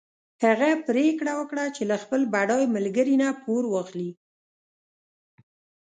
[0.43, 4.11] هغه پرېکړه وکړه چې له خپل بډای ملګري نه پور واخلي.